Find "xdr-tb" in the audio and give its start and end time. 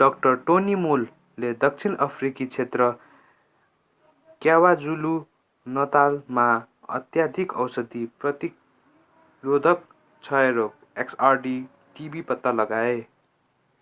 11.06-12.22